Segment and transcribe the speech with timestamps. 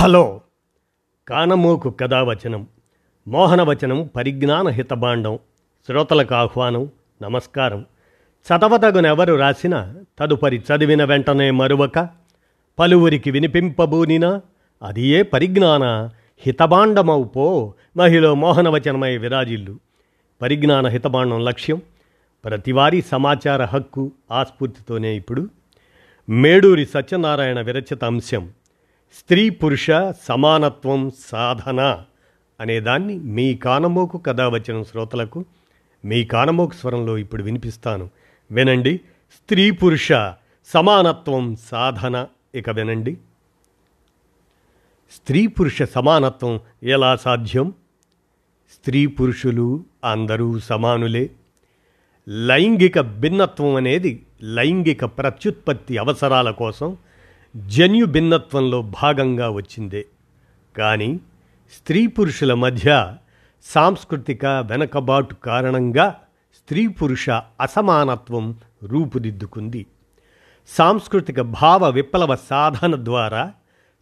[0.00, 0.40] Hello.
[1.28, 2.66] కానమోకు కథావచనం
[3.28, 5.38] మోహనవచనం పరిజ్ఞాన హితబాండం
[5.86, 6.90] శ్రోతలకు ఆహ్వానం
[7.22, 7.86] నమస్కారం.
[8.46, 12.08] చదవదగునెవరు రాసిన తదుపరి చదివిన వెంటనే మరువక
[12.78, 14.40] పలువురికి వినిపింపబూనినా
[14.82, 19.78] అది ఏ పరిజ్ఞాన హితబాండమవు పో మహిళ మోహనవచనమై విరాజిల్లు.
[20.42, 21.82] పరిజ్ఞాన హితబాండం లక్ష్యం
[22.44, 25.48] ప్రతివారీ సమాచార హక్కు ఆస్ఫూర్తితోనే ఇప్పుడు.
[26.28, 28.50] మేడూరి సత్యనారాయణ విరచిత అంశం.
[29.18, 29.90] స్త్రీ పురుష
[30.22, 32.02] సమానత్వం సాధన
[32.60, 35.44] అనేదాన్ని మీ కానమోకు కథ వచ్చిన శ్రోతలకు
[36.04, 38.10] మీ కానమోకు స్వరంలో ఇప్పుడు వినిపిస్తాను.
[38.50, 39.00] వినండి.
[39.32, 40.08] స్త్రీ పురుష
[40.66, 42.26] సమానత్వం సాధన.
[42.54, 43.18] ఇక వినండి.
[45.12, 47.74] స్త్రీ పురుష సమానత్వం ఎలా సాధ్యం?
[48.72, 51.30] స్త్రీ పురుషులు అందరూ సమానులే.
[52.28, 56.96] లైంగిక భిన్నత్వం అనేది లైంగిక ప్రత్యుత్పత్తి అవసరాల కోసం
[57.56, 60.06] జన్యు భిన్నత్వంలో భాగంగా వచ్చిందే.
[60.76, 61.20] కానీ
[61.72, 63.16] స్త్రీ పురుషుల మధ్య
[63.62, 66.14] సాంస్కృతిక వెనకబాటు కారణంగా
[66.54, 69.86] స్త్రీ పురుష అసమానత్వం రూపుదిద్దుకుంది.
[70.68, 73.52] సాంస్కృతిక భావ విప్లవ సాధన ద్వారా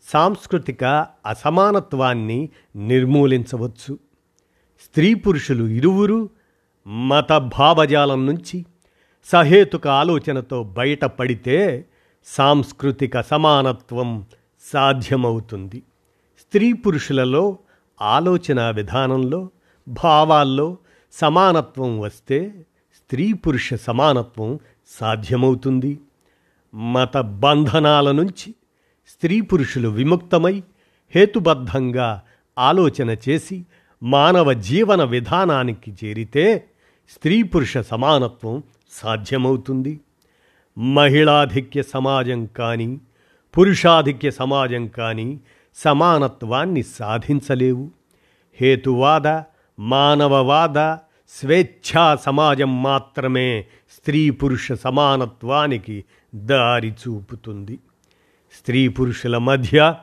[0.03, 0.85] సాంస్కృతిక
[1.27, 3.99] అసమానత్వాన్ని నిర్మూలించవచ్చు.
[4.85, 6.31] స్త్రీ పురుషులు ఇరువురు
[6.87, 8.67] మత భావజాలం నుంచి
[9.25, 11.85] సహేతుక ఆలోచనతో బయటపడితే
[12.37, 14.25] సాంస్కృతిక సమానత్వం
[14.61, 15.83] సాధ్యమవుతుంది.
[16.39, 17.59] స్త్రీ పురుషులలో
[18.03, 19.51] ఆలోచన విధానంలో
[19.89, 20.77] భావాల్లో
[21.13, 26.01] సమానత్వం వస్తే స్త్రీ పురుష సమానత్వం సాధ్యమవుతుంది.
[26.75, 28.55] మత బంధనాల నుంచి
[29.09, 30.63] స్త్రీ పురుషులు విముక్తమై
[31.15, 32.23] హేతుబద్ధంగా
[32.59, 33.65] ఆలోచన చేసి
[34.03, 36.65] మానవ జీవన విధానానికి చేరితే
[37.11, 40.01] స్త్రీ పురుష సమానత్వం సాధ్యమవుతుంది.
[40.79, 43.01] మహిళాధిక్య సమాజం కానీ
[43.59, 45.41] పురుషాధిక్య సమాజం కానీ
[45.75, 47.91] సమానత్వాన్ని సాధించలేవు.
[48.61, 49.43] హేతువాద
[49.79, 50.97] మానవవాద
[51.29, 57.79] స్వేచ్ఛా సమాజం మాత్రమే స్త్రీ పురుష సమానత్వానికి దారి చూపుతుంది.
[58.59, 59.95] స్త్రీ పురుషుల మధ్య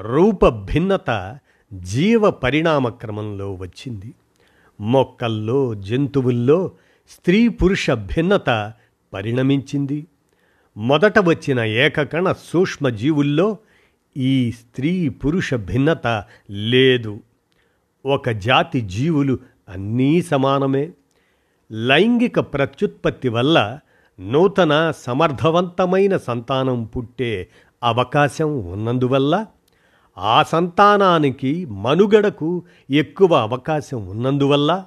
[0.00, 1.38] రూప భిన్నత
[1.72, 4.14] జీవ పరిణామ క్రమంలో వచ్చింది.
[4.80, 6.70] మొక్కల్లో జంతువుల్లో
[7.10, 8.72] స్త్రీ పురుష భిన్నత
[9.12, 10.06] పరిణమించింది.
[10.76, 13.56] మొదట వచ్చిన ఏకకణ సూక్ష్మ జీవుల్లో
[14.16, 17.20] ఈ స్త్రీ పురుష భిన్నత లేదు.
[18.06, 19.38] ఒక జాతి జీవులు
[19.68, 20.92] అన్నీ సమానమే.
[21.72, 23.78] లైంగిక ప్రత్యుత్పత్తి వల్ల
[24.20, 27.48] నూతన సమర్థవంతమైన సంతానం పుట్టే
[27.82, 29.46] అవకాశం ఉన్నందువల్ల
[30.18, 34.84] ఆ సంతానానికి మనుగడకు ఎక్కువ అవకాశం ఉన్నందువల్ల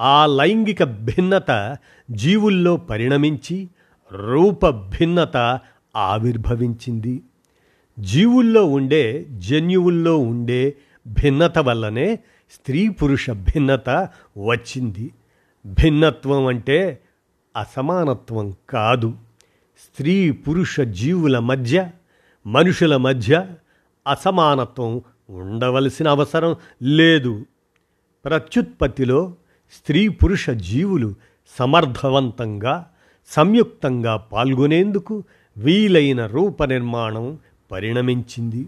[0.00, 1.76] ఆ లైంగిక భిన్నత
[2.10, 3.68] జీవుల్లో పరిణమించి
[4.12, 5.60] రూప భిన్నత
[5.96, 7.22] ఆవిర్భవించింది.
[7.98, 10.76] జీవుల్లో ఉండే జన్యువుల్లో ఉండే
[11.06, 12.18] భిన్నత వల్లనే
[12.50, 13.90] స్త్రీ పురుష భిన్నత
[14.38, 15.14] వచ్చింది.
[15.66, 17.02] భిన్నత్వం అంటే
[17.56, 19.12] అసమానత్వం కాదు.
[19.78, 21.90] స్త్రీ పురుష జీవుల మధ్య
[22.46, 23.46] మనుషుల మధ్య
[24.10, 27.46] అసమానత్వం ఉండవలసిన అవసరం లేదు.
[28.24, 29.34] ప్రత్యుత్పత్తిలో
[29.72, 31.14] స్త్రీ పురుష జీవులు
[31.58, 32.90] సమర్థవంతంగా
[33.26, 35.22] సంయుక్తంగా పాల్గొనేందుకు
[35.56, 37.38] వీలైన రూప నిర్మాణం
[37.72, 38.66] పరిణమించింది.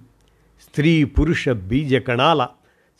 [0.62, 2.46] స్త్రీ పురుష బీజకణాల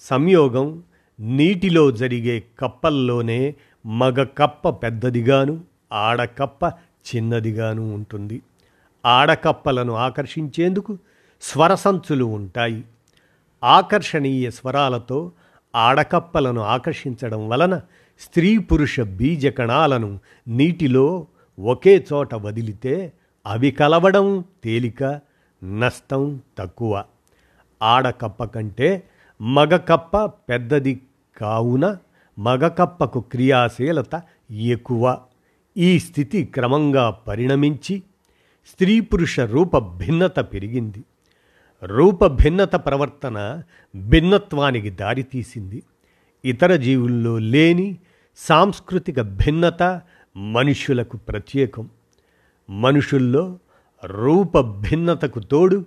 [0.01, 0.83] సంయోగం
[1.21, 3.55] నీటిలో జరిగే కప్పల్లోనే
[3.87, 5.61] మగ కప్ప పెద్దదిగాను
[5.93, 6.73] ఆడకప్ప
[7.07, 8.43] చిన్నదిగాను ఉంటుంది.
[9.07, 10.99] ఆడకప్పలను ఆకర్షించేందుకు
[11.43, 12.85] స్వరసంచులు ఉంటాయి.
[13.65, 15.33] ఆకర్షణీయ స్వరాలతో
[15.77, 17.81] ఆడకప్పలను ఆకర్షించడం వలన
[18.21, 21.27] స్త్రీ పురుష బీజకణాలను నీటిలో
[21.59, 23.13] ఒకే చోట వదిలితే
[23.47, 25.21] అవి కలవడం తేలిక
[25.65, 27.05] నష్టం తక్కువ.
[27.83, 29.03] ఆడకప్ప కంటే
[29.41, 31.01] మగకప్ప పెద్దది
[31.37, 31.97] కావున
[32.39, 35.19] మగకప్పకు క్రియాశీలత ఎక్కువ.
[35.77, 38.03] ఈ స్థితి క్రమంగా పరిణమించి
[38.67, 41.05] స్త్రీ పురుష రూప భిన్నత పెరిగింది.
[41.83, 43.63] రూప భిన్నత ప్రవర్తన
[43.97, 45.83] భిన్నత్వానికి దారితీసింది.
[46.45, 47.97] ఇతర జీవుల్లో లేని
[48.37, 49.83] సాంస్కృతిక భిన్నత
[50.37, 51.89] మనుషులకు ప్రత్యేకం.
[52.71, 53.59] మనుషుల్లో
[54.05, 55.85] రూప భిన్నతకు తోడు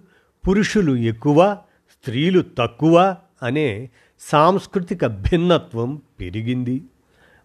[0.48, 1.58] పురుషులు ఎక్కువ
[1.92, 6.84] స్త్రీలు తక్కువ అనే సాంస్కృతిక భిన్నత్వం పెరిగింది.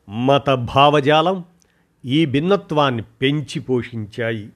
[0.09, 1.45] మత భావజాలం
[2.05, 4.49] ఈ భిన్నత్వాన్ని పెంచి పోషించాయి.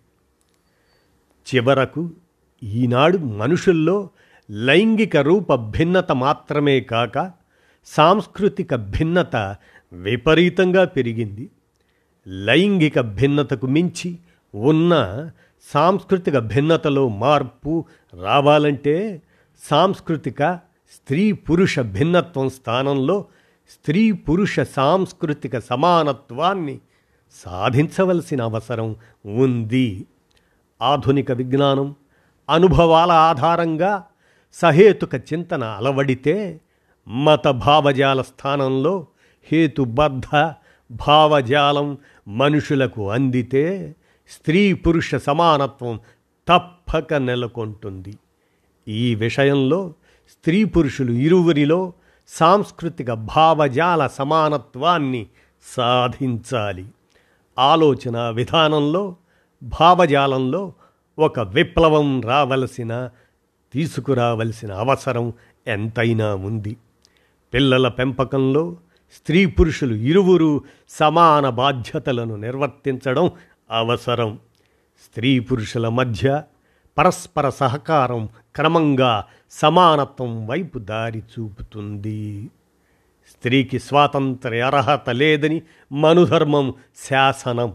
[1.55, 2.11] చివరకు
[2.63, 4.11] ఈనాడు మనుషుల్లో
[4.51, 7.33] లైంగిక రూప భిన్నత మాత్రమే కాక
[7.87, 9.57] సాంస్కృతిక భిన్నత
[9.93, 11.51] విపరీతంగా పెరిగింది.
[12.29, 14.19] లైంగిక భిన్నతకు మించి
[14.55, 14.95] ఉన్న
[15.75, 17.85] సాంస్కృతిక భిన్నతలో మార్పు
[18.23, 19.23] రావాలంటే
[19.71, 20.61] సాంస్కృతిక
[20.95, 23.25] స్త్రీ పురుష భిన్నత్వం స్థానంలో
[23.71, 26.79] స్త్రీ పురుష సాంస్కృతిక సమానత్వాన్ని
[27.35, 28.97] సాధించవలసిన అవసరం
[29.27, 30.07] ఉంది.
[30.83, 31.95] ఆధునిక విజ్ఞానం
[32.51, 34.05] అనుభవాల ఆధారంగా
[34.55, 36.61] సహేతుక చింతన అలవడితే
[37.09, 39.07] మత భావజాల స్థానంలో
[39.45, 40.53] హేతుబద్ధ
[40.91, 41.99] భావజాలం
[42.29, 43.95] మనుషులకు అందితే
[44.29, 46.01] స్త్రీ పురుష సమానత్వం
[46.49, 48.19] తప్పక నెలకొంటుంది.
[48.89, 49.95] ఈ విషయంలో
[50.31, 51.93] స్త్రీ పురుషులు ఇరువురిలో
[52.29, 55.27] సాంస్కృతిక భావజాల సమానత్వాన్ని
[55.63, 56.87] సాధించాలి.
[57.59, 59.17] ఆలోచన విధానంలో
[59.63, 60.73] భావజాలంలో
[61.19, 63.11] ఒక విప్లవం రావలసిన
[63.73, 65.33] తీసుకురావలసిన అవసరం
[65.67, 66.77] ఎంతైనా ఉంది.
[67.55, 68.77] పిల్లల పెంపకంలో
[69.13, 73.31] స్త్రీ పురుషులు ఇరువురు సమాన బాధ్యతలను నిర్వర్తించడం
[73.71, 74.39] అవసరం.
[75.05, 76.43] స్త్రీ పురుషుల మధ్య
[76.99, 82.51] పరస్పర సహకారం క్రమంగా సమానత్వం వైపు దారి చూపుతుంది.
[83.31, 85.63] స్త్రీకి స్వాతంత్ర్య అర్హత లేదని
[85.93, 86.75] మనుధర్మం
[87.09, 87.75] శాసనం.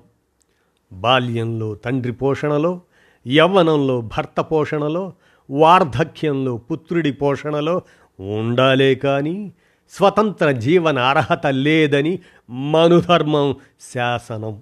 [0.94, 2.81] బాల్యంలో తండ్రి పోషణలో
[3.27, 5.13] యవ్వనంలో భర్త పోషణలో
[5.50, 7.81] వార్ధక్యంలో పుత్రుడి పోషణలో
[8.19, 9.53] ఉండాలే కానీ
[9.93, 12.19] స్వతంత్ర జీవన అర్హత లేదని
[12.49, 13.55] మనుధర్మం
[13.93, 14.61] శాసనం.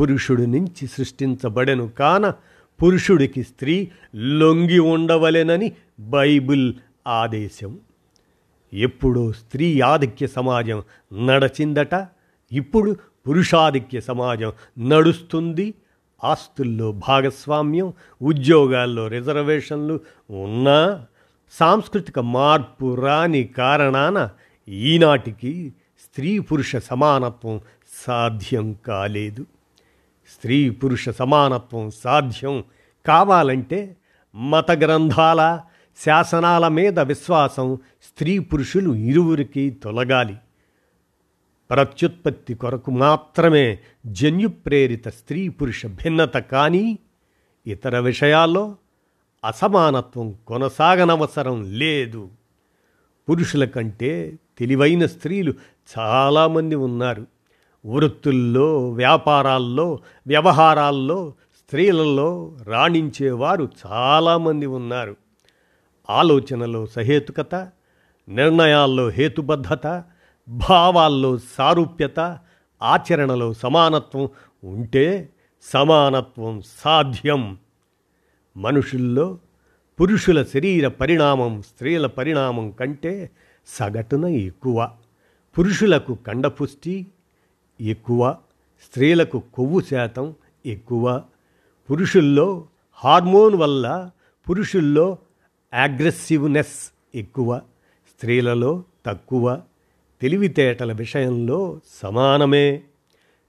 [0.00, 2.32] పురుషుడి నుంచి సృష్టించబడెను కాన
[2.82, 6.74] పురుషుడికి స్త్రీ లొంగి ఉండవలెనని బైబిల్
[7.06, 7.78] ఆదేశం.
[8.72, 10.82] ఎప్పుడో స్త్రీ ఆధిక్య సమాజం
[11.26, 12.06] నడచిందట
[12.52, 12.96] ఇప్పుడు
[13.28, 15.74] పురుషాధిక్య సమాజం నడుస్తుంది.
[16.24, 17.92] ఆస్తుల్లో భాగస్వామ్యం
[18.22, 20.00] ఉద్యోగాల్లో రిజర్వేషన్లు
[20.30, 21.06] ఉన్నా
[21.52, 24.30] సాంస్కృతిక మార్పు రాని కారణాన
[24.68, 25.72] ఈనాటికి
[26.04, 27.60] స్త్రీ పురుష సమానత్వం
[28.06, 29.46] సాధ్యం కాలేదు.
[30.34, 32.64] స్త్రీ పురుష సమానత్వం సాధ్యం
[33.06, 33.96] కావాలంటే
[34.34, 35.60] మత గ్రంథాల
[36.04, 40.36] శాసనాల మీద విశ్వాసం స్త్రీ పురుషులు ఇరువురికి తొలగాలి.
[41.70, 46.98] ప్రత్యుత్పత్తి కొరకు మాత్రమే జన్యు ప్రేరిత స్త్రీ పురుష భిన్నత కానీ
[47.66, 48.76] ఇతర విషయాల్లో
[49.44, 52.28] అసమానత్వం కొనసాగనవసరం లేదు.
[53.30, 55.54] పురుషుల కంటే తెలివైన స్త్రీలు
[55.98, 57.26] చాలామంది ఉన్నారు.
[57.86, 65.16] వృత్తుల్లో వ్యాపారాల్లో వ్యవహారాల్లో స్త్రీలలో రాణించేవారు చాలామంది ఉన్నారు.
[66.10, 67.54] ఆలోచనలో సహేతుకత
[68.28, 70.04] నిర్ణయాల్లో హేతుబద్ధత
[70.48, 72.38] భావాల్లో సారూప్యత
[72.82, 74.28] ఆచరణలో సమానత్వం
[74.64, 75.28] ఉంటే
[75.62, 77.58] సమానత్వం సాధ్యం.
[78.56, 79.38] మనుషుల్లో
[80.00, 83.30] పురుషుల శరీర పరిణామం స్త్రీల పరిణామం కంటే
[83.66, 84.90] సగటున ఎక్కువ.
[85.58, 87.06] పురుషులకు కండపుష్టి
[87.80, 88.36] ఎక్కువ
[88.84, 90.34] స్త్రీలకు కొవ్వు శాతం
[90.66, 91.22] ఎక్కువ.
[91.90, 94.10] పురుషుల్లో హార్మోన్ వల్ల
[94.50, 95.18] పురుషుల్లో
[95.72, 97.60] అగ్రెసివ్నెస్ ఎక్కువ
[98.08, 99.62] స్త్రీలలో తక్కువ.
[100.20, 102.82] తెలివితేటల విషయంలో సమానమే.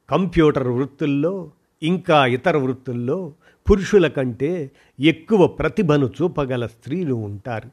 [0.10, 1.52] కంప్యూటర్ వృత్తుల్లో
[1.84, 3.34] ఇంకా ఇతర వృత్తుల్లో
[3.70, 7.70] పురుషుల కంటే ఎక్కువ ప్రతిభను చూపగల స్త్రీలు ఉంటారు.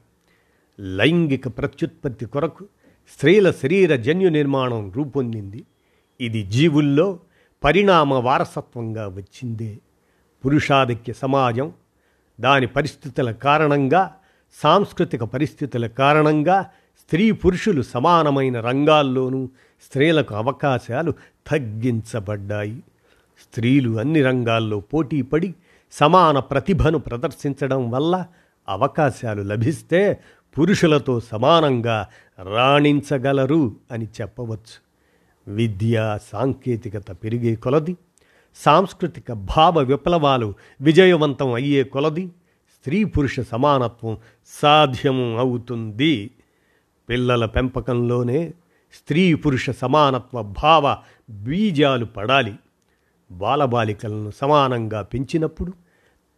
[0.81, 2.65] లైంగిక ప్రత్యుత్పత్తి కొరకు
[3.15, 5.65] స్త్రీల శరీర జన్యు నిర్మాణం రూపొందింది.
[6.21, 7.19] ఇది జీవుల్లో
[7.65, 9.79] పరిణామ వారసత్వంగా వచ్చిందే.
[10.45, 11.73] పురుషాధిక్య సమాజం
[12.41, 14.15] దాని పరిస్థితుల కారణంగా
[14.63, 16.63] సాంస్కృతిక పరిస్థితుల కారణంగా
[16.99, 19.51] స్త్రీ పురుషులు సమానమైన రంగాల్లోనూ
[19.83, 21.13] స్త్రీలకు అవకాశాలు
[21.47, 22.83] తగ్గించబడ్డాయి.
[23.43, 25.55] స్త్రీలు అన్ని రంగాల్లో పోటీపడి
[25.93, 28.27] సమాన ప్రతిభను ప్రదర్శించడం వల్ల
[28.69, 30.21] అవకాశాలు లభిస్తే
[30.59, 32.09] పురుషులతో సమానంగా
[32.43, 34.87] రాణించగలరు అని చెప్పవచ్చు.
[35.55, 37.97] విద్య సాంకేతికత పెరిగే కొలది
[38.57, 42.27] సాంస్కృతిక భావ విప్లవాలు విజయవంతం అయ్యే కొలది
[42.73, 46.31] స్త్రీ పురుష సమానత్వం సాధ్యము అవుతుంది.
[47.09, 48.55] పిల్లల పెంపకంలోనే
[48.95, 50.97] స్త్రీ పురుష సమానత్వ భావ
[51.31, 52.55] బీజాలు పడాలి.
[53.31, 55.73] బాలబాలికలను సమానంగా పెంచినప్పుడు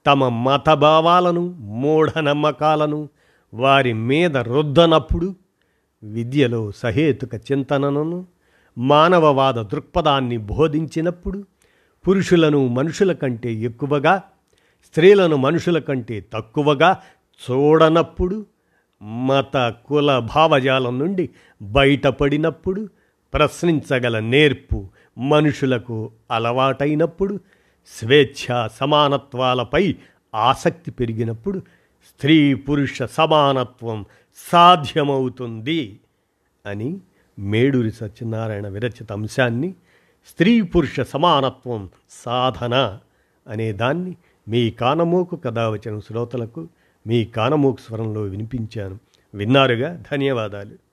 [0.06, 3.08] తమ మతభావాలను మూఢనమ్మకాలను
[3.54, 5.34] వారి మీద రుద్దనప్పుడు
[6.02, 8.26] విద్యలో సహేతుక చింతనను
[8.78, 11.46] మానవవాద దృక్పథాన్ని బోధించినప్పుడు
[12.06, 14.22] పురుషులను మనుషుల కంటే ఎక్కువగా
[14.84, 16.90] స్త్రీలను మనుషుల కంటే తక్కువగా
[17.42, 18.46] చూడనప్పుడు
[19.02, 21.30] మత కుల భావజాలం నుండి
[21.62, 22.88] బయటపడినప్పుడు
[23.32, 24.88] ప్రశ్నించగల నేర్పు
[25.18, 27.40] మనుషులకు అలవాటైనప్పుడు
[27.98, 29.96] స్వేచ్ఛ సమానత్వాలపై
[30.34, 31.58] ఆసక్తి పెరిగినప్పుడు
[32.08, 34.04] స్త్రీ పురుష సమానత్వం
[34.52, 36.00] సాధ్యమవుతుంది
[36.66, 36.98] అని
[37.38, 39.74] మేడూరి సత్యనారాయణ విరచిత అంశాన్ని
[40.26, 42.98] స్త్రీ పురుష సమానత్వం సాధన
[43.48, 44.16] అనే దాన్ని
[44.48, 46.68] మీ కానమోకు కథావచన శ్రోతలకు
[47.06, 48.98] మీ కానమోకు స్వరంలో వినిపించాను.
[49.34, 50.02] విన్నారుగా?
[50.12, 50.87] ధన్యవాదాలు.